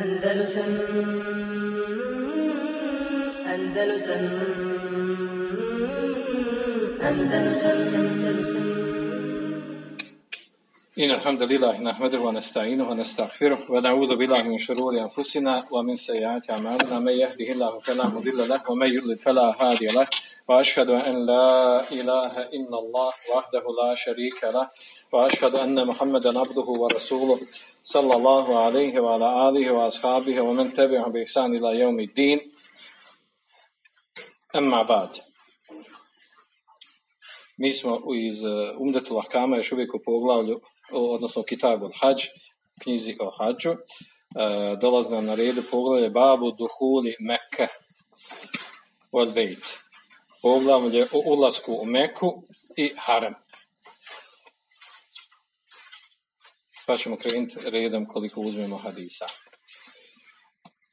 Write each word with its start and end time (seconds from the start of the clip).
Andalusam 0.00 0.72
Andalusam 3.52 4.24
Andalusam 7.08 7.78
Andalusam 8.00 8.81
إن 10.98 11.10
الحمد 11.10 11.42
لله 11.42 11.80
نحمده 11.80 12.20
ونستعينه 12.20 12.90
ونستغفره 12.90 13.70
ونعوذ 13.70 14.16
بالله 14.16 14.42
من 14.42 14.58
شرور 14.58 15.00
أنفسنا 15.00 15.64
ومن 15.70 15.96
سيئات 15.96 16.50
أعمالنا. 16.50 16.98
من 16.98 17.12
يهده 17.12 17.48
الله 17.52 17.78
فلا 17.78 18.06
مضل 18.06 18.48
له 18.48 18.60
ومن 18.70 18.88
يضلل 18.92 19.16
فلا 19.16 19.56
هادي 19.60 19.86
له. 19.86 20.06
وأشهد 20.48 20.90
أن 20.90 21.26
لا 21.26 21.80
إله 21.92 22.34
إلا 22.56 22.78
الله 22.78 23.12
وحده 23.34 23.64
لا 23.82 23.94
شريك 23.94 24.44
له. 24.44 24.68
وأشهد 25.12 25.54
أن 25.54 25.86
محمدا 25.86 26.38
عبده 26.38 26.68
ورسوله 26.82 27.38
صلى 27.84 28.14
الله 28.16 28.64
عليه 28.64 29.00
وعلى 29.00 29.48
آله 29.48 29.70
وأصحابه 29.70 30.40
ومن 30.40 30.74
تبعهم 30.74 31.12
بإحسان 31.12 31.56
إلى 31.56 31.80
يوم 31.80 32.00
الدين. 32.00 32.40
أما 34.56 34.82
بعد. 34.82 35.31
Mi 37.62 37.72
smo 37.72 38.00
iz 38.14 38.44
uh, 38.44 38.52
Umdetu 38.78 39.18
Ahkama 39.18 39.56
još 39.56 39.72
uvijek 39.72 39.94
u 39.94 39.98
poglavlju, 40.04 40.60
odnosno 40.90 41.42
u 41.42 41.44
Kitabu 41.44 41.90
Hadž, 42.00 42.22
knjizi 42.82 43.16
o 43.20 43.30
Hadžu. 43.30 43.70
Uh, 43.70 43.76
dolazi 44.80 45.10
nam 45.10 45.26
na 45.26 45.34
redu 45.34 45.62
poglavlje 45.70 46.10
Babu 46.10 46.50
Duhuli 46.50 47.16
Mekke 47.20 47.68
od 49.12 49.34
Bejt. 49.34 49.66
Poglavlje 50.42 51.06
o 51.12 51.22
ulasku 51.26 51.78
u 51.82 51.84
Meku 51.84 52.42
i 52.76 52.92
Harem. 52.96 53.34
Pa 56.86 56.96
ćemo 56.96 57.16
krenuti 57.16 57.70
redom 57.70 58.06
koliko 58.06 58.40
uzmemo 58.40 58.76
hadisa. 58.76 59.26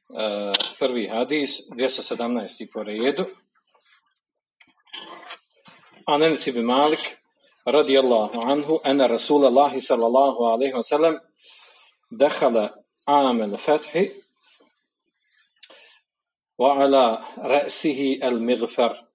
Uh, 0.08 0.18
prvi 0.78 1.08
hadis, 1.08 1.50
217. 1.70 2.66
po 2.72 2.82
redu. 2.82 3.24
عن 6.09 6.23
انس 6.23 6.49
بن 6.49 6.65
مالك 6.65 7.19
رضي 7.67 7.99
الله 7.99 8.45
عنه 8.45 8.79
ان 8.85 9.01
رسول 9.01 9.45
الله 9.45 9.79
صلى 9.79 10.07
الله 10.07 10.51
عليه 10.51 10.73
وسلم 10.73 11.21
دخل 12.11 12.69
عام 13.07 13.41
الفتح 13.41 14.05
وعلى 16.57 17.19
رأسه 17.37 18.19
المغفر 18.23 19.05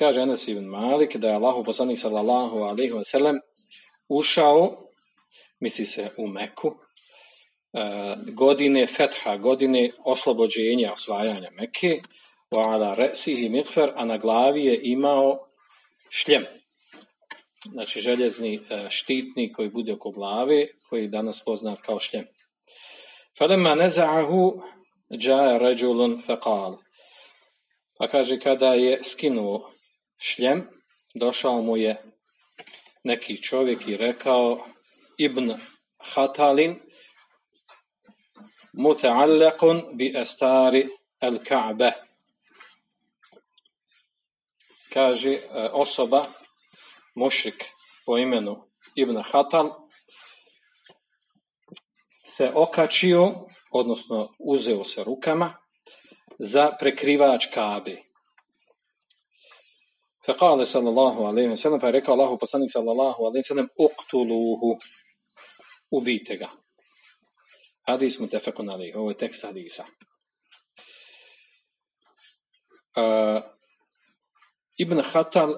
kaže 0.00 0.20
Enes 0.20 0.48
ibn 0.48 0.64
Malik 0.64 1.16
da 1.16 1.28
je 1.28 1.34
Allahu 1.34 1.64
poslanik 1.64 1.98
sallallahu 1.98 2.56
alaihi 2.58 2.92
wa 2.92 3.04
sallam 3.04 3.36
ušao, 4.08 4.76
misli 5.60 5.84
se 5.84 6.08
u 6.16 6.26
Meku, 6.26 6.74
e, 7.72 7.80
godine 8.32 8.86
fetha, 8.86 9.36
godine 9.36 9.90
oslobođenja, 10.04 10.92
osvajanja 10.92 11.50
Mekke, 11.50 12.00
wa 12.50 12.72
ala 12.72 12.94
re'sihi 12.94 13.48
mighfar, 13.48 13.92
a 13.96 14.04
na 14.04 14.16
glavi 14.16 14.64
je 14.64 14.80
imao 14.82 15.43
šljem. 16.09 16.45
Znači 17.71 18.01
željezni 18.01 18.55
e, 18.55 18.87
štitni 18.89 19.51
koji 19.51 19.69
bude 19.69 19.93
oko 19.93 20.11
glave, 20.11 20.67
koji 20.89 21.07
danas 21.07 21.43
poznat 21.45 21.81
kao 21.81 21.99
šljem. 21.99 22.25
Falema 23.37 23.75
neza'ahu 23.75 24.61
džaja 25.17 25.57
ređulun 25.57 26.21
fekal. 26.25 26.77
Pa 27.97 28.07
kaže 28.07 28.39
kada 28.39 28.73
je 28.73 29.03
skinuo 29.03 29.71
šljem, 30.17 30.67
došao 31.15 31.61
mu 31.61 31.77
je 31.77 32.03
neki 33.03 33.43
čovjek 33.43 33.87
i 33.87 33.97
rekao 33.97 34.59
Ibn 35.17 35.53
Hatalin 35.97 36.79
muta'allaqun 38.73 39.95
bi 39.97 40.11
estari 40.15 40.87
el-Ka'be 41.21 41.91
kaže 44.95 45.31
e, 45.31 45.39
osoba, 45.73 46.25
mušik 47.15 47.65
po 48.05 48.17
imenu 48.17 48.63
Ibn 48.95 49.23
Hatal, 49.31 49.69
se 52.23 52.51
okačio, 52.55 53.47
odnosno 53.71 54.29
uzeo 54.39 54.83
se 54.83 55.03
rukama, 55.03 55.53
za 56.39 56.71
prekrivač 56.79 57.45
kabe. 57.53 57.97
Fekale 60.25 60.65
sallallahu 60.65 61.23
alaihi 61.23 61.49
wa 61.49 61.57
sallam, 61.57 61.79
pa 61.79 61.87
je 61.87 61.91
rekao 61.91 62.13
Allahu 62.13 62.37
poslanik 62.37 62.71
sallallahu 62.71 63.23
alaihi 63.23 63.43
wa 63.43 63.47
sallam, 63.47 63.67
uktuluhu, 63.77 64.77
ubijte 65.91 66.37
ga. 66.37 66.49
Hadis 67.87 68.19
mu 68.19 68.27
tefekun 68.27 68.69
alaihi, 68.69 68.93
ovo 68.95 69.09
je 69.09 69.17
tekst 69.17 69.43
hadisa. 69.43 69.85
Uh, 72.95 73.43
Ibn 74.77 75.01
Hatal 75.01 75.55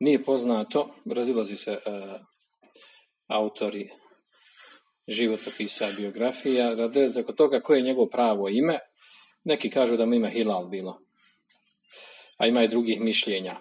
nije 0.00 0.24
poznato, 0.24 0.88
razilazi 1.14 1.56
se 1.56 1.70
uh, 1.72 2.20
autori 3.28 3.90
životopisa, 5.08 5.86
biografija, 5.98 6.74
rade 6.74 7.10
se 7.10 7.20
oko 7.20 7.32
toga 7.32 7.60
koje 7.60 7.78
je 7.78 7.82
njegovo 7.82 8.06
pravo 8.06 8.48
ime. 8.48 8.78
Neki 9.44 9.70
kažu 9.70 9.96
da 9.96 10.06
mu 10.06 10.14
ime 10.14 10.30
Hilal 10.30 10.68
bilo, 10.68 10.98
a 12.38 12.46
ima 12.46 12.62
i 12.62 12.68
drugih 12.68 13.00
mišljenja. 13.00 13.56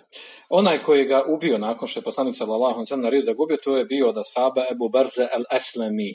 Onaj 0.50 0.82
koji 0.82 1.06
ga 1.06 1.24
ubio 1.28 1.58
nakon 1.58 1.88
što 1.88 2.00
je 2.00 2.04
poslanik 2.04 2.36
sallallahu 2.36 2.76
alejhi 2.76 3.02
naredio 3.04 3.26
da 3.26 3.34
ga 3.34 3.44
ubio, 3.44 3.58
to 3.64 3.78
je 3.78 3.86
bio 3.86 4.10
od 4.10 4.18
ashaba 4.18 4.66
Ebu 4.72 4.90
Barze 4.90 5.28
al-Aslami. 5.34 6.14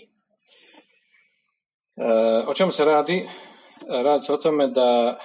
E, 1.96 2.04
o 2.46 2.54
čemu 2.54 2.72
se 2.72 2.84
radi? 2.84 3.28
Radi 3.88 4.24
se 4.24 4.32
o 4.32 4.36
tome 4.36 4.66
da 4.66 5.18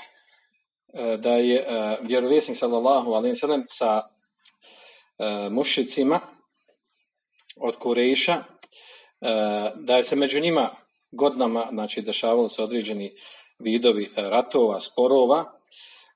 da 0.94 1.30
je 1.30 1.56
e, 1.56 1.98
vjerovjesnik 2.02 2.58
sallallahu 2.58 3.14
alejhi 3.14 3.32
ve 3.32 3.36
sellem 3.36 3.64
sa 3.68 4.02
e, 4.02 5.50
mušicima 5.50 6.20
od 7.56 7.76
Kureša 7.78 8.34
e, 8.34 8.44
da 9.76 9.98
je 9.98 10.04
se 10.04 10.16
među 10.16 10.40
njima 10.40 10.76
godinama 11.12 11.68
znači 11.72 12.02
dešavalo 12.02 12.50
se 12.50 12.64
određeni 12.64 13.12
vidovi 13.60 14.04
e, 14.04 14.22
ratova, 14.22 14.80
sporova 14.80 15.60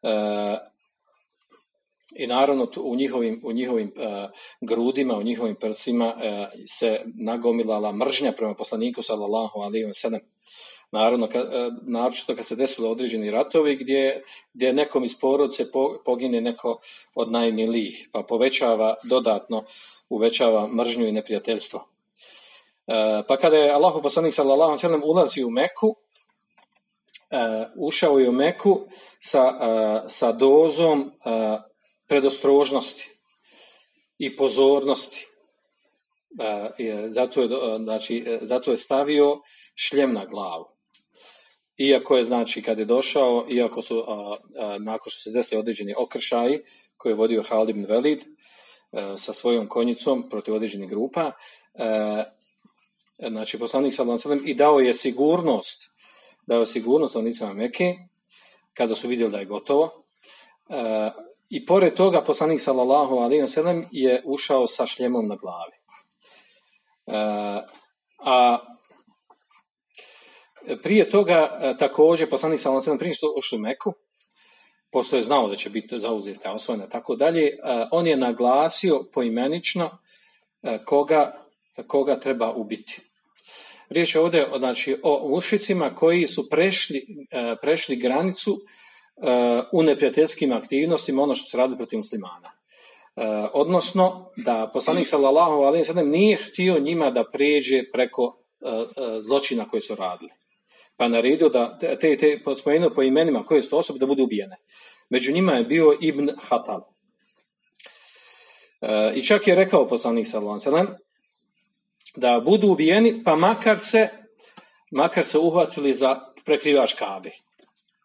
e, 0.04 0.58
i 2.16 2.28
naravno 2.28 2.68
u 2.78 2.96
njihovim, 2.96 3.42
u 3.44 3.52
njihovim 3.52 3.94
e, 3.98 4.28
grudima, 4.62 5.18
u 5.18 5.24
njihovim 5.24 5.56
prsima 5.56 6.06
e, 6.06 6.48
se 6.68 7.02
nagomilala 7.06 7.92
mržnja 7.92 8.32
prema 8.32 8.54
poslaniku 8.54 9.02
sallallahu 9.04 9.60
alejhi 9.60 9.86
ve 9.86 9.94
sellem. 9.94 10.22
Naravno, 10.92 11.28
ka, 11.28 11.40
e, 11.40 11.70
naročito 11.82 12.36
kad 12.36 12.46
se 12.46 12.56
desilo 12.56 12.90
određeni 12.90 13.32
ratovi 13.32 13.76
gdje, 13.76 14.24
gdje 14.54 14.74
nekom 14.74 15.04
iz 15.04 15.20
porodice 15.20 15.72
po- 15.72 16.02
pogine 16.06 16.42
neko 16.42 16.80
od 17.16 17.32
najmilijih, 17.32 18.10
pa 18.12 18.24
povećava 18.24 18.96
dodatno 19.04 19.64
uvećava 20.10 20.68
mržnju 20.68 21.08
i 21.08 21.12
neprijateljstvo. 21.12 21.80
E, 22.88 23.24
pa 23.28 23.38
kada 23.38 23.58
je 23.58 23.72
Allahu 23.72 24.02
poslanik 24.02 24.34
sallallahu 24.34 24.72
alejhi 24.72 25.02
ulazio 25.06 25.48
u 25.48 25.52
Meku, 25.52 25.96
e, 27.30 27.66
ušao 27.76 28.20
je 28.20 28.30
u 28.30 28.32
Meku 28.32 28.88
sa, 29.20 29.58
e, 29.62 30.10
sa 30.10 30.32
dozom 30.32 31.02
e, 31.02 31.58
predostrožnosti 32.08 33.10
i 34.18 34.36
pozornosti. 34.36 35.28
E, 36.78 37.10
zato, 37.10 37.42
je, 37.42 37.50
znači, 37.84 38.26
zato 38.42 38.72
je 38.72 38.78
stavio 38.78 39.42
šljem 39.76 40.14
na 40.14 40.26
glavu. 40.26 40.77
Iako 41.78 42.18
je, 42.18 42.24
znači, 42.24 42.62
kad 42.62 42.80
je 42.80 42.86
došao, 42.86 43.46
iako 43.50 43.82
su, 43.82 44.04
a, 44.08 44.36
a, 44.60 44.78
nakon 44.80 45.12
što 45.12 45.22
se 45.22 45.32
desili 45.32 45.60
određeni 45.60 45.94
okršaji 45.98 46.60
koje 46.98 47.12
je 47.12 47.16
vodio 47.16 47.44
Halid 47.50 47.90
Velid 47.90 48.20
e, 48.20 48.26
sa 49.18 49.34
svojom 49.34 49.68
konjicom 49.68 50.30
protiv 50.30 50.54
određenih 50.54 50.90
grupa, 50.90 51.32
e, 51.74 52.24
znači, 53.30 53.60
poslanik 53.60 53.94
sellem 53.94 54.42
i 54.46 54.54
dao 54.54 54.80
je 54.80 54.94
sigurnost, 54.94 55.90
dao 56.48 56.60
je 56.60 56.66
sigurnost 56.66 57.12
stanovnicima 57.12 57.54
Mekke, 57.54 57.96
kada 58.74 58.96
su 58.96 59.08
vidjeli 59.08 59.32
da 59.32 59.40
je 59.40 59.46
gotovo. 59.46 60.04
E, 60.70 61.12
I 61.50 61.66
pored 61.66 61.94
toga 61.94 62.22
poslanik 62.22 62.62
sallallahu 62.62 63.48
sellem 63.48 63.86
je 63.92 64.22
ušao 64.26 64.68
sa 64.68 64.86
šljemom 64.86 65.28
na 65.28 65.36
glavi. 65.36 65.78
A 68.20 68.60
prije 70.84 71.10
toga 71.10 71.60
e, 71.62 71.78
također 71.80 72.30
poslanik 72.30 72.60
ve 72.66 72.82
sellem 72.82 73.00
prije 73.00 73.14
što 73.14 73.34
ušao 73.38 73.58
u 73.58 73.60
Meku, 73.60 73.94
pošto 74.92 75.18
je 75.18 75.24
znao 75.24 75.48
da 75.48 75.56
će 75.56 75.70
biti 75.70 76.00
zauzeta, 76.00 76.54
osvojena, 76.54 76.90
tako 76.90 77.16
dalje, 77.16 77.46
e, 77.46 77.54
on 77.92 78.08
je 78.08 78.18
naglasio 78.18 79.04
poimenično 79.14 79.90
e, 80.64 80.80
koga, 80.86 81.46
koga 81.88 82.20
treba 82.20 82.52
ubiti. 82.52 83.02
Riječ 83.90 84.16
je 84.16 84.22
ovdje 84.22 84.48
znači, 84.58 84.98
o 85.04 85.30
mušicima 85.30 85.94
koji 85.96 86.28
su 86.28 86.50
prešli, 86.50 87.06
prešli 87.62 87.96
granicu 87.96 88.58
u 89.72 89.84
neprijateljskim 89.84 90.52
aktivnostima, 90.52 91.24
ono 91.24 91.36
što 91.36 91.46
se 91.46 91.58
radi 91.58 91.78
protiv 91.78 91.98
muslimana. 91.98 92.52
Odnosno, 93.54 94.32
da 94.38 94.70
poslanik 94.74 95.08
sallallahu 95.08 95.62
alejhi 95.62 95.82
ve 95.82 95.84
sellem 95.84 96.10
nije 96.10 96.38
htio 96.38 96.80
njima 96.80 97.12
da 97.12 97.24
pređe 97.34 97.84
preko 97.94 98.38
zločina 99.22 99.68
koje 99.68 99.82
su 99.82 99.96
radili. 99.96 100.32
Pa 100.98 101.08
naredio 101.08 101.50
da 101.50 101.78
te, 101.80 102.18
te 102.18 102.40
spomenuo 102.60 102.90
po 102.90 103.04
imenima 103.04 103.44
koje 103.44 103.62
su 103.62 103.78
osobe 103.78 104.00
da 104.00 104.06
budu 104.06 104.24
ubijene. 104.24 104.56
Među 105.10 105.32
njima 105.32 105.54
je 105.54 105.64
bio 105.64 105.98
Ibn 106.02 106.30
Hatal. 106.42 106.82
I 109.16 109.24
čak 109.24 109.48
je 109.48 109.56
rekao 109.56 109.88
poslanik 109.88 110.28
sallallahu 110.28 110.92
da 112.16 112.42
budu 112.46 112.68
ubijeni, 112.68 113.24
pa 113.24 113.36
makar 113.36 113.80
se 113.80 114.10
makar 114.92 115.24
se 115.24 115.38
uhvatili 115.38 115.94
za 115.94 116.20
prekrivač 116.46 116.94
kabe. 116.94 117.32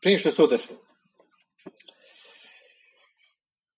Prije 0.01 0.19
što 0.19 0.31
se 0.31 0.47
desilo. 0.51 0.79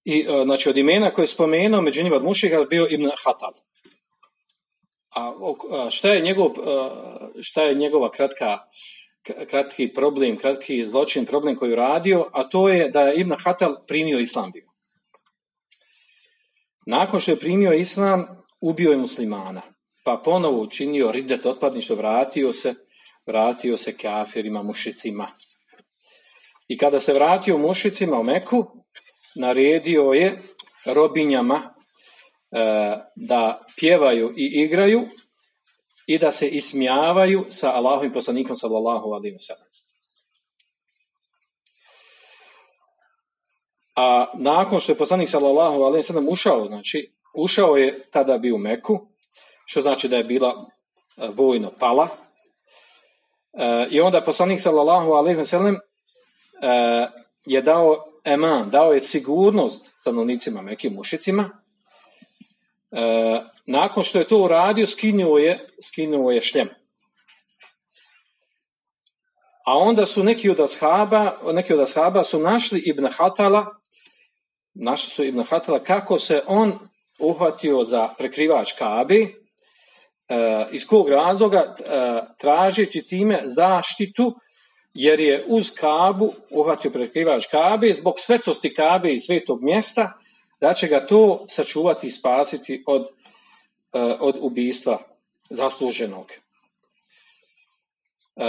I, 0.05 0.27
e, 0.29 0.45
znači, 0.45 0.69
od 0.69 0.77
imena 0.77 1.11
koje 1.11 1.23
je 1.23 1.29
spomenuo, 1.29 1.81
među 1.81 2.03
njima 2.03 2.17
od 2.17 2.25
mušika, 2.25 2.65
bio 2.71 2.87
Ibn 2.91 3.11
Hatal. 3.25 3.53
A 5.17 5.91
šta 5.91 6.09
je, 6.09 6.21
njegov, 6.21 6.51
e, 6.51 6.53
šta 7.43 7.63
je 7.63 7.75
njegova 7.75 8.11
kratka, 8.11 8.59
kratki 9.51 9.95
problem, 9.95 10.37
kratki 10.37 10.87
zločin, 10.87 11.27
problem 11.27 11.57
koji 11.57 11.71
je 11.71 11.77
radio, 11.77 12.27
a 12.33 12.49
to 12.49 12.69
je 12.69 12.91
da 12.91 13.01
je 13.01 13.21
Ibn 13.21 13.35
Hatal 13.45 13.77
primio 13.87 14.19
islam 14.19 14.51
bio. 14.53 14.69
Nakon 16.87 17.21
što 17.21 17.31
je 17.31 17.41
primio 17.41 17.73
islam, 17.73 18.27
ubio 18.61 18.91
je 18.91 18.97
muslimana, 18.97 19.63
pa 20.05 20.21
ponovo 20.25 20.63
učinio 20.63 21.13
ridet 21.13 21.47
otpadništvo, 21.47 21.97
vratio 21.97 22.53
se, 22.53 22.75
vratio 23.27 23.77
se 23.77 23.97
kafirima, 23.97 24.63
mušicima. 24.63 25.29
I 26.69 26.79
kada 26.79 27.01
se 27.01 27.13
vratio 27.13 27.59
mušicima 27.59 28.19
u 28.19 28.25
Meku, 28.25 28.67
naredio 29.37 30.03
je 30.03 30.39
robinjama 30.87 31.63
e, 31.65 31.69
da 33.17 33.65
pjevaju 33.77 34.35
i 34.37 34.65
igraju 34.65 35.09
i 36.07 36.19
da 36.19 36.31
se 36.31 36.49
ismijavaju 36.49 37.47
sa 37.51 37.73
Allahovim 37.73 38.13
poslanikom 38.13 38.57
sallallahu 38.57 39.13
alaihi 39.13 39.37
wasallam. 39.37 39.75
A 43.97 44.27
nakon 44.35 44.81
što 44.81 44.93
je 44.93 44.99
poslanik 44.99 45.29
sallallahu 45.29 45.83
alaihi 45.83 46.07
wasallam 46.07 46.31
ušao, 46.31 46.67
znači 46.67 47.11
ušao 47.35 47.77
je 47.77 48.07
tada 48.13 48.39
bi 48.39 48.53
u 48.53 48.59
Meku, 48.59 49.07
što 49.65 49.83
znači 49.83 50.09
da 50.09 50.17
je 50.17 50.25
bila 50.25 50.71
e, 51.17 51.29
vojno 51.37 51.73
pala. 51.79 52.09
E, 53.53 53.89
I 53.91 54.01
onda 54.01 54.25
poslanik 54.25 54.61
sallallahu 54.61 55.11
alaihi 55.13 55.41
wasallam 55.41 55.79
je 57.47 57.63
dao 57.63 57.97
eman, 58.25 58.71
dao 58.71 58.93
je 58.93 59.01
sigurnost 59.01 59.93
stanovnicima 60.01 60.63
Mekim 60.63 60.93
mušicima. 60.93 61.64
E, 62.95 63.43
nakon 63.67 64.03
što 64.03 64.19
je 64.19 64.29
to 64.29 64.39
uradio, 64.39 64.87
skinuo 64.87 65.39
je, 65.39 65.67
skinuo 65.83 66.31
je 66.31 66.43
šljem. 66.43 66.69
A 69.67 69.79
onda 69.79 70.07
su 70.07 70.25
neki 70.25 70.51
od 70.51 70.61
ashaba, 70.61 71.33
neki 71.53 71.75
od 71.75 71.81
ashaba 71.81 72.25
su 72.25 72.39
našli 72.39 72.83
Ibn 72.87 73.07
Hatala, 73.07 73.67
našli 74.75 75.11
su 75.11 75.25
Ibn 75.25 75.43
Hatala 75.43 75.79
kako 75.79 76.19
se 76.19 76.43
on 76.47 76.79
uhvatio 77.19 77.85
za 77.85 78.09
prekrivač 78.19 78.73
Kabi, 78.79 79.23
e, 79.23 80.67
iz 80.73 80.87
kog 80.87 81.09
razloga 81.09 81.59
e, 81.59 82.21
tražeći 82.39 83.03
time 83.03 83.43
zaštitu 83.45 84.35
jer 84.95 85.21
je 85.21 85.45
uz 85.47 85.71
Kabu 85.81 86.33
uhvatio 86.51 86.91
prekrivač 86.91 87.47
Kabe 87.47 87.93
zbog 87.93 88.15
svetosti 88.19 88.75
Kabe 88.75 89.13
i 89.13 89.19
svetog 89.19 89.63
mjesta, 89.63 90.13
da 90.61 90.75
će 90.75 90.89
ga 90.89 91.07
to 91.07 91.45
sačuvati 91.49 92.07
i 92.07 92.11
spasiti 92.11 92.85
od, 92.87 93.03
uh, 93.03 93.09
od 94.21 94.37
ubistva 94.41 94.99
zasluženog. 95.51 96.33
Uh, 98.37 98.45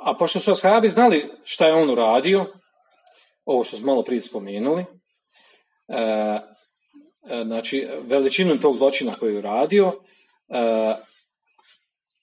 a 0.00 0.14
pošto 0.18 0.40
su 0.40 0.50
ashabi 0.50 0.88
znali 0.88 1.30
šta 1.44 1.66
je 1.66 1.74
on 1.74 1.90
uradio, 1.90 2.46
ovo 3.44 3.64
što 3.64 3.76
smo 3.76 3.86
malo 3.86 4.02
prije 4.02 4.22
spomenuli, 4.22 4.84
uh, 5.86 5.96
znači 7.44 7.88
veličinu 8.00 8.60
tog 8.60 8.76
zločina 8.76 9.14
koji 9.14 9.32
je 9.32 9.38
uradio, 9.38 9.92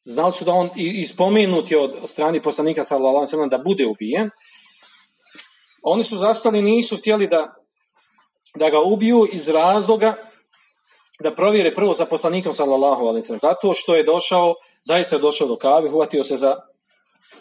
Znali 0.06 0.32
su 0.32 0.46
da 0.46 0.52
on 0.52 0.70
i 0.76 1.08
spomenut 1.08 1.72
je 1.72 1.80
od 1.80 2.10
strani 2.10 2.42
poslanika 2.42 2.84
sallallahu 2.84 3.50
da 3.50 3.58
bude 3.58 3.86
ubijen. 3.86 4.30
Oni 5.84 6.04
su 6.04 6.18
zastali, 6.18 6.62
nisu 6.62 6.98
htjeli 6.98 7.28
da, 7.28 7.54
da 8.56 8.70
ga 8.70 8.80
ubiju 8.80 9.28
iz 9.32 9.50
razloga 9.50 10.16
da 11.20 11.36
provjere 11.36 11.76
prvo 11.76 11.94
sa 11.96 12.06
poslanikom 12.06 12.54
sallallahu 12.54 13.06
alaihi 13.06 13.28
Zato 13.42 13.74
što 13.74 13.96
je 13.96 14.04
došao, 14.04 14.56
zaista 14.82 15.16
je 15.16 15.22
došao 15.22 15.48
do 15.48 15.56
kabe, 15.56 15.90
uhvatio 15.90 16.24
se 16.24 16.38
za, 16.38 16.56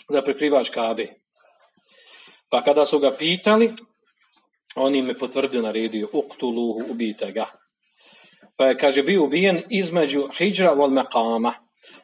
za 0.09 0.23
prekrivač 0.23 0.71
kabe. 0.71 1.09
Pa 2.51 2.63
kada 2.63 2.85
su 2.85 2.99
ga 2.99 3.11
pitali, 3.11 3.73
on 4.77 4.95
im 4.95 5.09
je 5.09 5.19
potvrdio 5.19 5.63
naredio, 5.63 6.09
uktuluhu, 6.13 6.83
ubijte 6.91 7.33
ga. 7.33 7.47
Pa 8.57 8.67
je, 8.67 8.79
kaže, 8.79 9.03
bio 9.03 9.25
ubijen 9.25 9.63
između 9.71 10.29
hijra 10.39 10.73
vol 10.73 10.91
maqama 10.91 11.53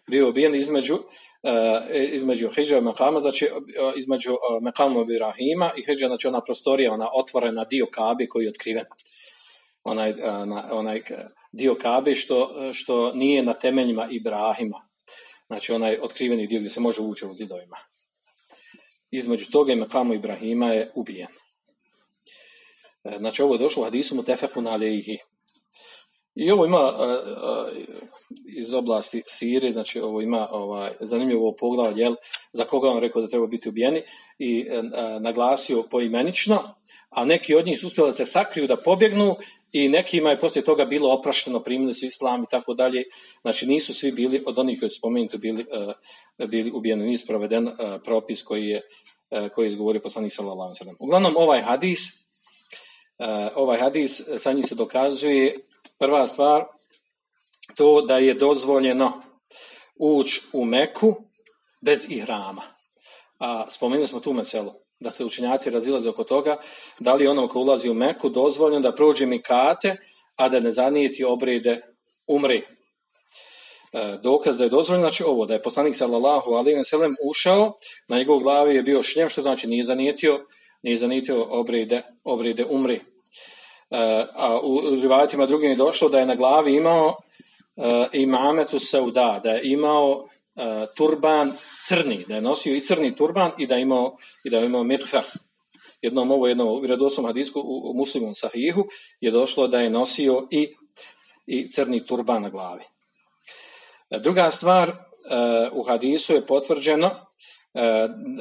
bio 0.09 0.29
ubijen 0.29 0.55
između 0.55 0.99
između 2.13 2.51
Hidža 2.51 2.79
i 2.79 2.81
Mekama, 2.81 3.21
znači 3.21 3.45
e, 3.45 3.49
između 3.97 4.33
uh, 4.33 4.63
Mekamu 4.63 5.03
Ibrahima 5.03 5.73
i 5.77 5.83
Hidža, 5.87 6.07
znači 6.07 6.27
ona 6.27 6.41
prostorija, 6.41 6.93
ona 6.93 7.09
otvorena 7.15 7.65
dio 7.65 7.87
Kabe 7.87 8.27
koji 8.27 8.45
je 8.45 8.51
otkriven. 8.51 8.85
Onaj, 9.85 10.15
onaj 10.71 11.03
dio 11.53 11.75
Kabe 11.75 12.15
što, 12.15 12.71
što 12.73 13.13
nije 13.13 13.43
na 13.43 13.55
temeljima 13.55 14.09
Ibrahima. 14.11 14.81
Znači 15.47 15.73
onaj 15.73 15.99
otkriveni 16.03 16.47
dio 16.47 16.59
gdje 16.59 16.71
se 16.71 16.81
može 16.81 17.01
ući 17.01 17.27
u 17.27 17.35
zidovima. 17.35 17.77
Između 19.11 19.51
toga 19.51 19.73
i 19.73 19.77
Mekamu 19.77 20.15
Ibrahima 20.15 20.73
je 20.73 20.91
ubijen. 20.95 21.29
Znači 23.19 23.43
ovo 23.43 23.55
je 23.55 23.59
došlo 23.59 23.83
u 23.83 23.85
hadisu 23.85 24.17
mu 24.17 24.23
tefeku 24.23 24.63
na 24.63 24.77
I 26.39 26.51
ovo 26.51 26.67
ima 26.67 26.93
iz 28.57 28.75
oblasti 28.75 29.23
Sirije, 29.27 29.73
znači 29.73 30.01
ovo 30.01 30.21
ima 30.21 30.49
ovaj, 30.51 30.91
zanimljivo 31.01 31.55
poglavlje, 31.61 32.03
jel, 32.03 32.15
za 32.53 32.65
koga 32.65 32.89
on 32.89 33.01
rekao 33.01 33.23
da 33.23 33.29
treba 33.29 33.47
biti 33.47 33.69
ubijeni 33.69 34.03
i 34.39 34.67
e, 34.71 34.83
naglasio 35.21 35.83
poimenično, 35.91 36.75
a 37.11 37.25
neki 37.25 37.55
od 37.55 37.67
njih 37.67 37.81
su 37.81 37.87
uspjeli 37.87 38.09
da 38.09 38.13
se 38.13 38.25
sakriju, 38.25 38.67
da 38.67 38.77
pobjegnu 38.77 39.37
i 39.73 39.89
nekima 39.89 40.31
je 40.31 40.41
poslije 40.41 40.65
toga 40.65 40.85
bilo 40.85 41.13
oprašteno, 41.13 41.61
primili 41.61 41.95
su 41.95 42.07
islam 42.07 42.43
i 42.43 42.51
tako 42.51 42.75
dalje. 42.75 43.05
Znači 43.41 43.67
nisu 43.67 43.95
svi 43.95 44.13
bili, 44.13 44.43
od 44.47 44.59
onih 44.59 44.81
koji 44.81 44.91
su 44.91 44.99
spomenuti, 44.99 45.39
bili, 45.39 45.67
e, 46.39 46.47
bili 46.47 46.71
ubijeni. 46.71 47.05
Nije 47.05 47.19
sproveden 47.19 47.69
e, 47.69 47.73
propis 48.05 48.43
koji 48.43 48.67
je, 48.67 48.83
koji 49.55 49.67
je 49.67 49.69
izgovorio 49.69 50.01
poslanik 50.01 50.33
sallallahu 50.33 50.75
Uglavnom 51.01 51.35
ovaj 51.37 51.61
hadis, 51.61 52.01
ovaj 53.55 53.79
hadis 53.79 54.23
sa 54.39 54.53
njih 54.53 54.67
se 54.67 54.75
dokazuje 54.75 55.68
prva 55.99 56.27
stvar 56.27 56.65
to 57.75 58.01
da 58.01 58.19
je 58.19 58.35
dozvoljeno 58.35 59.13
ući 59.97 60.43
u 60.53 60.65
Meku 60.65 61.17
bez 61.81 62.11
ihrama. 62.11 62.63
A 63.39 63.71
spomenuli 63.71 64.07
smo 64.07 64.21
tu 64.21 64.33
meselu, 64.33 64.73
da 65.01 65.11
se 65.11 65.25
učinjaci 65.25 65.71
razilaze 65.71 66.09
oko 66.09 66.25
toga, 66.25 66.57
da 66.99 67.15
li 67.15 67.27
onom 67.27 67.49
ko 67.49 67.61
ulazi 67.61 67.91
u 67.91 67.95
Meku 67.95 68.29
dozvoljeno 68.29 68.81
da 68.81 68.95
prođe 68.95 69.27
mikate, 69.27 69.97
a 70.37 70.49
da 70.49 70.61
ne 70.61 70.73
zanijeti 70.73 71.25
obrede 71.25 71.81
umri. 72.27 72.63
E, 73.93 74.19
dokaz 74.23 74.59
da 74.59 74.65
je 74.65 74.71
dozvoljeno, 74.71 75.09
znači 75.09 75.25
ovo, 75.25 75.47
da 75.47 75.55
je 75.55 75.63
poslanik 75.63 75.97
sallallahu 75.97 76.51
alaihi 76.51 76.79
wa 76.79 77.15
ušao, 77.31 77.73
na 78.09 78.19
njegovoj 78.19 78.43
glavi 78.43 78.75
je 78.75 78.83
bio 78.83 79.03
šljem, 79.03 79.29
što 79.29 79.43
znači 79.43 79.67
nije 79.67 79.85
zanijetio, 79.85 80.47
nije 80.83 80.97
zanijetio 80.97 81.47
obrede, 81.49 82.03
obrede 82.25 82.65
umri. 82.71 83.01
E, 83.91 84.27
a 84.35 84.61
u 84.63 84.81
rivajatima 85.03 85.47
drugim 85.47 85.71
je 85.71 85.77
došlo 85.77 86.09
da 86.09 86.19
je 86.19 86.27
na 86.27 86.35
glavi 86.35 86.77
imao 86.77 87.07
uh, 87.79 88.07
imametu 88.13 88.79
Sauda, 88.79 89.41
da 89.43 89.51
je 89.51 89.61
imao 89.65 90.11
uh, 90.11 90.25
turban 90.97 91.53
crni, 91.85 92.25
da 92.29 92.35
je 92.35 92.41
nosio 92.41 92.75
i 92.75 92.81
crni 92.81 93.17
turban 93.17 93.51
i 93.59 93.67
da 93.67 93.75
je 93.75 93.83
imao, 93.83 94.17
i 94.45 94.51
da 94.51 94.59
je 94.59 94.67
imao 94.67 94.85
mitfer. 94.85 95.23
Jednom 96.03 96.31
ovo, 96.31 96.47
jednom 96.47 96.69
u 96.69 96.81
vjerodostom 96.81 97.25
hadisku 97.25 97.61
u, 97.61 97.91
u 97.91 97.95
muslimom 97.95 98.35
sahihu 98.35 98.85
je 99.21 99.31
došlo 99.31 99.69
da 99.69 99.81
je 99.81 99.91
nosio 99.91 100.47
i, 100.51 100.75
i 101.47 101.69
crni 101.69 102.07
turban 102.07 102.43
na 102.43 102.51
glavi. 102.51 102.83
E, 104.11 104.19
druga 104.19 104.51
stvar, 104.51 105.09
u 105.73 105.83
hadisu 105.83 106.35
je 106.35 106.47
potvrđeno 106.47 107.11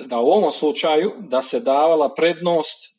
da 0.05 0.19
u 0.19 0.29
ovom 0.31 0.51
slučaju 0.51 1.13
da 1.19 1.41
se 1.41 1.59
davala 1.59 2.13
prednost 2.13 2.96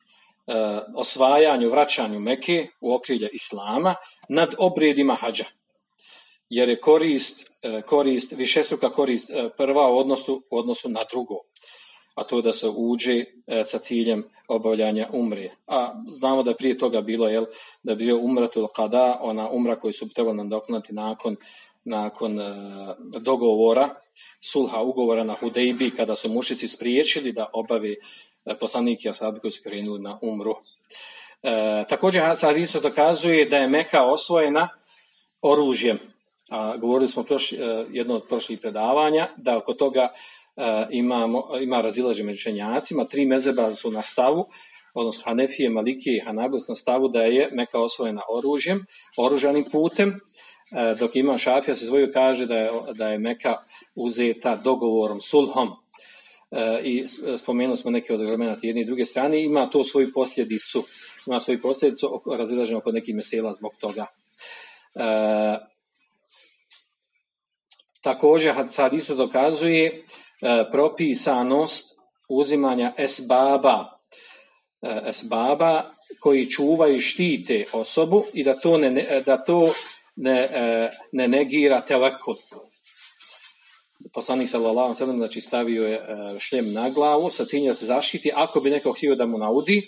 osvajanju, 0.94 1.70
vraćanju 1.70 2.20
Meke 2.20 2.66
u 2.80 2.94
okrilje 2.94 3.28
Islama 3.32 3.94
nad 4.28 4.54
obredima 4.58 5.14
hađa 5.14 5.44
jer 6.50 6.68
je 6.68 6.80
korist, 6.80 7.50
e, 7.62 7.82
korist 7.82 8.32
višestruka 8.32 8.90
korist 8.90 9.30
e, 9.30 9.50
prva 9.56 9.92
u 9.92 9.98
odnosu, 9.98 10.42
u 10.50 10.58
odnosu 10.58 10.88
na 10.88 11.00
drugo, 11.10 11.34
a 12.14 12.24
to 12.24 12.42
da 12.42 12.52
se 12.52 12.68
uđe 12.68 13.24
e, 13.46 13.64
sa 13.64 13.78
ciljem 13.78 14.24
obavljanja 14.48 15.08
umre. 15.12 15.50
A 15.66 15.94
znamo 16.10 16.42
da 16.42 16.50
je 16.50 16.56
prije 16.56 16.78
toga 16.78 17.00
bilo, 17.00 17.28
jel, 17.28 17.44
da 17.82 17.92
je 17.92 17.96
bio 17.96 18.18
umratul 18.18 18.66
kada, 18.76 19.18
ona 19.20 19.50
umra 19.50 19.76
koju 19.76 19.92
su 19.92 20.08
trebali 20.08 20.36
nadoknati 20.36 20.92
nakon, 20.92 21.36
nakon 21.84 22.40
e, 22.40 22.54
dogovora, 23.20 23.88
sulha 24.40 24.80
ugovora 24.80 25.24
na 25.24 25.34
Hudejbi, 25.34 25.90
kada 25.90 26.14
su 26.14 26.28
mušici 26.28 26.68
spriječili 26.68 27.32
da 27.32 27.50
obavi 27.52 27.96
e, 28.48 28.58
poslanik 28.58 29.04
i 29.04 29.08
asabi 29.08 29.40
koji 29.40 29.50
su 29.50 29.62
krenuli 29.62 30.00
na 30.00 30.18
umru. 30.22 30.54
E, 31.42 31.84
također 31.88 32.22
Hadisu 32.40 32.80
dokazuje 32.80 33.44
da 33.44 33.56
je 33.56 33.68
Meka 33.68 34.04
osvojena 34.04 34.68
oružjem. 35.42 35.98
A, 36.50 36.76
govorili 36.76 37.10
smo 37.10 37.22
prošli, 37.22 37.58
e, 37.58 37.84
jedno 37.90 38.14
od 38.14 38.28
prošlih 38.28 38.60
predavanja 38.60 39.28
da 39.36 39.58
oko 39.58 39.74
toga 39.74 40.08
e, 40.56 40.86
imamo, 40.90 41.42
ima 41.60 41.80
razilaže 41.80 42.22
među 42.22 42.36
učenjacima. 42.36 43.04
Tri 43.04 43.26
mezeba 43.26 43.74
su 43.74 43.90
na 43.90 44.02
stavu, 44.02 44.46
odnosno 44.94 45.24
Hanefije, 45.24 45.70
Malikije 45.70 46.16
i 46.16 46.20
Hanabus 46.20 46.68
na 46.68 46.76
stavu 46.76 47.08
da 47.08 47.22
je 47.22 47.48
Meka 47.52 47.80
osvojena 47.80 48.22
oružjem, 48.30 48.86
oružanim 49.16 49.64
putem, 49.72 50.08
e, 50.08 50.94
dok 50.98 51.16
ima 51.16 51.38
Šafija 51.38 51.74
se 51.74 51.86
zvoju 51.86 52.10
kaže 52.12 52.46
da 52.46 52.56
je, 52.58 52.70
da 52.94 53.08
je 53.08 53.18
Meka 53.18 53.56
uzeta 53.94 54.56
dogovorom, 54.56 55.20
sulhom, 55.20 55.70
i 56.82 57.06
spomenuli 57.38 57.76
smo 57.76 57.90
neke 57.90 58.14
od 58.14 58.20
argumenta 58.20 58.60
jedne 58.62 58.82
i 58.82 58.86
druge 58.86 59.04
strane, 59.04 59.42
ima 59.42 59.66
to 59.66 59.84
svoju 59.84 60.08
posljedicu, 60.14 60.84
ima 61.26 61.40
svoju 61.40 61.62
posljedicu 61.62 62.22
razilaženja 62.38 62.78
oko 62.78 62.92
nekih 62.92 63.14
mesela 63.14 63.54
zbog 63.54 63.72
toga. 63.80 64.06
E, 64.94 65.58
također 68.02 68.54
sad 68.68 68.92
isto 68.92 69.14
dokazuje 69.14 69.86
e, 69.86 70.64
propisanost 70.70 71.98
uzimanja 72.28 72.92
esbaba, 72.98 73.98
e, 74.82 75.00
esbaba 75.08 75.84
koji 76.20 76.50
čuvaju 76.50 76.96
i 76.96 77.00
štite 77.00 77.64
osobu 77.72 78.24
i 78.34 78.44
da 78.44 78.54
to 78.54 78.78
ne, 78.78 79.06
da 79.26 79.44
to 79.44 79.72
ne, 80.16 80.48
e, 80.52 80.90
ne 81.12 81.28
negira 81.28 81.80
telekul. 81.80 82.36
Poslanik 84.12 84.48
sallallahu 84.48 85.02
alejhi 85.02 85.18
znači 85.18 85.40
stavio 85.40 85.82
je 85.82 86.00
šljem 86.38 86.72
na 86.72 86.90
glavu 86.90 87.30
sa 87.30 87.44
tim 87.44 87.66
da 87.66 87.74
se 87.74 87.86
zaštiti 87.86 88.30
ako 88.34 88.60
bi 88.60 88.70
neko 88.70 88.92
htio 88.92 89.14
da 89.14 89.26
mu 89.26 89.38
naudi 89.38 89.82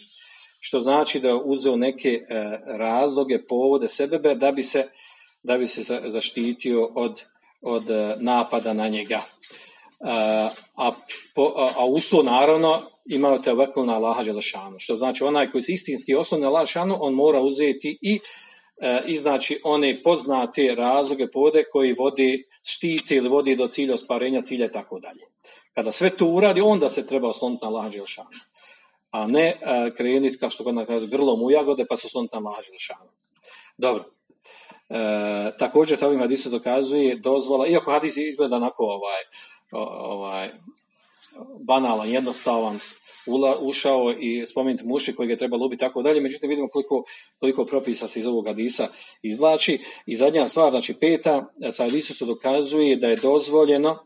što 0.60 0.80
znači 0.80 1.20
da 1.20 1.34
uzeo 1.44 1.76
neke 1.76 2.08
e, 2.08 2.24
razloge, 2.66 3.38
povode, 3.48 3.88
sebebe 3.88 4.34
da 4.34 4.52
bi 4.52 4.62
se, 4.62 4.88
da 5.42 5.58
bi 5.58 5.66
se 5.66 6.00
zaštitio 6.06 6.90
od, 6.94 7.22
od 7.62 7.90
e, 7.90 8.16
napada 8.18 8.72
na 8.72 8.88
njega. 8.88 9.16
E, 9.16 9.22
a, 10.76 10.90
po, 11.34 11.52
a 11.76 11.86
uslov 11.86 12.24
naravno 12.24 12.80
imao 13.06 13.38
te 13.38 13.54
na 13.86 13.94
Allaha 13.94 14.22
Đelešanu, 14.22 14.78
što 14.78 14.96
znači 14.96 15.24
onaj 15.24 15.50
koji 15.50 15.62
se 15.62 15.72
istinski 15.72 16.14
osnovni 16.14 16.44
na 16.44 16.50
Đelešanu, 16.50 16.96
on 17.00 17.14
mora 17.14 17.40
uzeti 17.40 17.98
i 18.02 18.20
iznaći 19.06 19.60
one 19.64 20.02
poznate 20.02 20.74
razloge 20.74 21.26
povode 21.30 21.64
koji 21.72 21.92
vodi 21.92 22.44
štiti 22.66 23.14
ili 23.14 23.28
vodi 23.28 23.56
do 23.56 23.68
cilja 23.68 23.94
ostvarenja 23.94 24.42
cilja 24.42 24.66
i 24.66 24.72
tako 24.72 25.00
dalje. 25.00 25.22
Kada 25.74 25.92
sve 25.92 26.10
to 26.10 26.26
uradi, 26.26 26.60
onda 26.60 26.88
se 26.88 27.06
treba 27.06 27.28
osloniti 27.28 27.64
na 27.64 27.68
Allaha 27.68 27.88
Đelešanu 27.88 28.28
a 29.10 29.26
ne 29.26 29.58
a, 29.64 29.90
krenuti, 29.96 30.38
kao 30.38 30.50
što 30.50 30.64
god 30.64 30.86
kaže, 30.86 31.06
grlom 31.06 31.42
u 31.42 31.50
jagode, 31.50 31.84
pa 31.88 31.96
se 31.96 32.08
sloniti 32.08 32.36
na 32.36 32.40
laži 32.40 32.70
Dobro. 33.78 34.04
E, 34.88 34.96
također 35.58 35.98
sa 35.98 36.06
ovim 36.06 36.20
hadisom 36.20 36.52
dokazuje 36.52 37.16
dozvola, 37.16 37.66
iako 37.66 37.90
hadis 37.90 38.16
izgleda 38.16 38.56
onako 38.56 38.84
ovaj, 38.84 39.22
ovaj, 39.70 40.48
banalan, 41.60 42.08
jednostavan, 42.08 42.78
ula, 43.26 43.58
ušao 43.60 44.12
i 44.20 44.46
spomenuti 44.46 44.86
muši 44.86 45.14
koji 45.14 45.28
ga 45.28 45.36
treba 45.36 45.56
lubiti 45.56 45.80
tako 45.80 46.02
dalje, 46.02 46.20
međutim 46.20 46.48
vidimo 46.48 46.68
koliko, 46.68 47.04
koliko 47.38 47.64
propisa 47.64 48.08
se 48.08 48.20
iz 48.20 48.26
ovog 48.26 48.46
hadisa 48.46 48.88
izvlači. 49.22 49.78
I 50.06 50.16
zadnja 50.16 50.48
stvar, 50.48 50.70
znači 50.70 50.94
peta, 50.94 51.52
sa 51.72 51.84
hadisom 51.84 52.16
se 52.16 52.24
dokazuje 52.24 52.96
da 52.96 53.08
je 53.08 53.16
dozvoljeno 53.16 53.98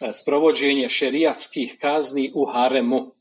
e, 0.00 0.12
sprovođenje 0.12 0.88
šerijatskih 0.88 1.76
kazni 1.80 2.32
u 2.34 2.44
haremu 2.44 3.12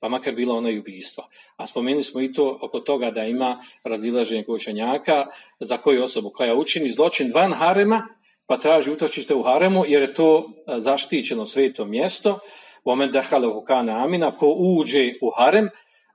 pa 0.00 0.08
makar 0.08 0.34
bilo 0.34 0.56
ono 0.56 0.70
i 0.70 0.78
ubijstvo. 0.78 1.28
A 1.56 1.66
spomenuli 1.66 2.02
smo 2.02 2.20
i 2.20 2.32
to 2.32 2.58
oko 2.62 2.80
toga 2.80 3.10
da 3.10 3.24
ima 3.24 3.62
razilaženje 3.84 4.44
učenjaka 4.48 5.26
za 5.60 5.76
koju 5.76 6.02
osobu 6.02 6.30
koja 6.30 6.54
učini 6.54 6.90
zločin 6.90 7.32
van 7.34 7.52
harema, 7.52 8.08
pa 8.46 8.58
traži 8.58 8.90
utočište 8.90 9.34
u 9.34 9.42
haremu, 9.42 9.84
jer 9.86 10.02
je 10.02 10.14
to 10.14 10.38
e, 10.38 10.80
zaštićeno 10.80 11.46
sveto 11.46 11.84
mjesto, 11.84 12.38
omen 12.84 13.12
dehale 13.12 13.48
kana 13.66 14.04
amina, 14.04 14.30
ko 14.30 14.54
uđe 14.58 15.12
u 15.22 15.30
harem, 15.36 15.68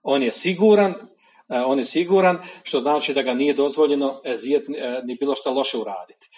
on 0.03 0.23
je 0.23 0.31
siguran, 0.31 0.91
e, 1.49 1.59
on 1.65 1.77
je 1.77 1.85
siguran, 1.85 2.37
što 2.63 2.79
znači 2.79 3.13
da 3.13 3.21
ga 3.21 3.33
nije 3.33 3.53
dozvoljeno 3.53 4.21
zijet, 4.35 4.69
e, 4.69 5.01
ni 5.03 5.15
bilo 5.15 5.35
što 5.35 5.51
loše 5.51 5.77
uraditi. 5.77 6.29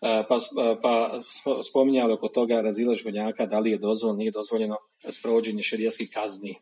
Pa, 0.00 0.38
pa 0.82 1.22
spominjali 1.70 2.12
oko 2.12 2.28
toga 2.28 2.60
razilaženja 2.60 3.32
da 3.50 3.58
li 3.58 3.70
je 3.70 3.78
dozvoljeno, 3.78 4.18
nije 4.18 4.30
dozvoljeno 4.30 4.76
sprovođenje 5.10 5.62
šerijaskih 5.62 6.10
kazni. 6.14 6.60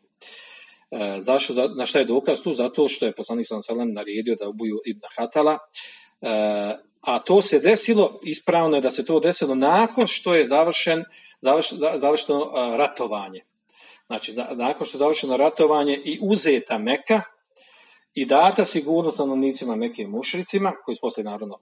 E, 0.91 1.21
zašto, 1.21 1.53
na 1.67 1.85
šta 1.85 1.99
je 1.99 2.05
dokaz 2.05 2.41
tu? 2.41 2.53
Zato 2.53 2.87
što 2.87 3.05
je 3.05 3.15
poslanik 3.15 3.47
sam 3.47 3.93
naredio 3.93 4.35
da 4.39 4.49
ubuju 4.49 4.81
Ibn 4.85 5.01
Hatala, 5.17 5.53
e, 5.53 5.57
a 7.01 7.19
to 7.19 7.41
se 7.41 7.59
desilo, 7.59 8.19
ispravno 8.23 8.77
je 8.77 8.81
da 8.81 8.89
se 8.89 9.05
to 9.05 9.19
desilo 9.19 9.55
nakon 9.55 10.07
što 10.07 10.35
je 10.35 10.47
završen, 10.47 11.03
završeno 11.95 12.51
ratovanje. 12.77 13.41
Znači, 14.07 14.33
nakon 14.51 14.87
što 14.87 14.97
je 14.97 14.99
završeno 14.99 15.37
ratovanje 15.37 16.01
i 16.03 16.19
uzeta 16.21 16.77
Meka, 16.77 17.21
i 18.15 18.25
data 18.25 18.65
sigurnost 18.65 19.15
stanovnicima 19.15 19.75
Mekke 19.75 20.07
mušricima, 20.07 20.73
koji 20.85 20.95
su 20.95 21.01
poslije 21.01 21.23
naravno 21.23 21.59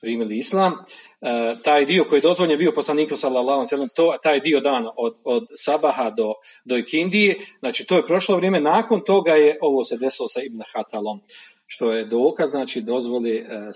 primili 0.00 0.38
islam, 0.38 0.72
e, 0.72 1.54
taj 1.64 1.84
dio 1.84 2.04
koji 2.04 2.18
je 2.18 2.22
dozvoljen 2.22 2.58
bio 2.58 2.72
poslaniku 2.72 3.16
sallallahu 3.16 3.66
alejhi 3.72 3.88
to 3.94 4.16
taj 4.22 4.40
dio 4.40 4.60
dan 4.60 4.86
od, 4.96 5.16
od 5.24 5.46
Sabaha 5.56 6.10
do 6.10 6.32
do 6.64 6.76
Ikindije, 6.76 7.36
znači 7.58 7.84
to 7.84 7.96
je 7.96 8.06
prošlo 8.06 8.36
vrijeme, 8.36 8.60
nakon 8.60 9.00
toga 9.00 9.32
je 9.32 9.58
ovo 9.60 9.84
se 9.84 9.96
desilo 9.96 10.28
sa 10.28 10.40
Ibn 10.42 10.62
Hatalom, 10.74 11.20
što 11.66 11.92
je 11.92 12.04
dokaz, 12.04 12.50
znači 12.50 12.80
dozvoli 12.80 13.36
e, 13.36 13.42
e, 13.42 13.72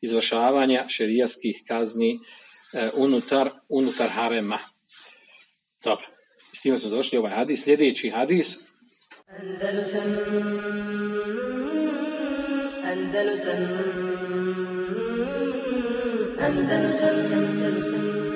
izvršavanja 0.00 0.84
šerijaskih 0.88 1.62
kazni 1.68 2.18
unutar, 2.94 3.50
unutar 3.68 4.08
harema. 4.08 4.58
Dobro, 5.84 6.06
s 6.52 6.62
time 6.62 6.78
smo 6.78 6.88
završili 6.90 7.18
ovaj 7.18 7.32
hadis. 7.32 7.64
Sljedeći 7.64 8.10
hadis. 8.10 8.56
Andalusam 9.38 10.02
Andalusam 12.84 13.56
Andalusam 16.40 18.29